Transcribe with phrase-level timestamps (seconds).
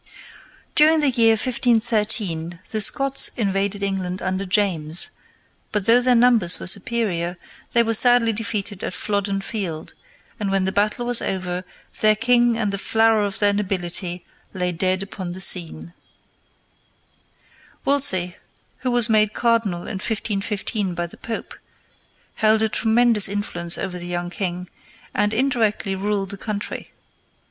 [0.73, 5.11] During the year 1513 the Scots invaded England under James,
[5.71, 7.37] but though their numbers were superior,
[7.73, 9.93] they were sadly defeated at Flodden Field,
[10.39, 11.63] and when the battle was over
[11.99, 14.25] their king and the flower of their nobility
[14.55, 15.93] lay dead upon the scene.
[17.85, 18.37] [Illustration: WOLSEY OUTSHINES THE KING.] Wolsey,
[18.79, 21.53] who was made cardinal in 1515 by the Pope,
[22.37, 24.67] held a tremendous influence over the young king,
[25.13, 26.89] and indirectly ruled the country.